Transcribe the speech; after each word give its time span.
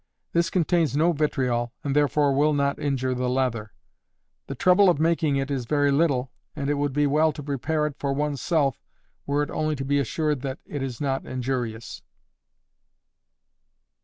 This 0.33 0.49
contains 0.49 0.97
no 0.97 1.11
vitriol, 1.11 1.73
and 1.83 1.95
therefore 1.95 2.33
will 2.33 2.53
not 2.53 2.79
injure 2.79 3.13
the 3.13 3.29
leather. 3.29 3.71
The 4.47 4.55
trouble 4.55 4.89
of 4.89 4.99
making 4.99 5.35
it 5.35 5.51
is 5.51 5.65
very 5.65 5.91
little, 5.91 6.31
and 6.55 6.71
it 6.71 6.73
would 6.73 6.91
be 6.91 7.05
well 7.05 7.31
to 7.33 7.43
prepare 7.43 7.85
it 7.85 7.93
for 7.99 8.11
one's 8.11 8.41
self, 8.41 8.81
were 9.27 9.43
it 9.43 9.51
only 9.51 9.75
to 9.75 9.85
be 9.85 9.99
assured 9.99 10.41
that 10.41 10.57
it 10.65 10.81
is 10.81 11.01
not 11.01 11.27
injurious. 11.27 12.01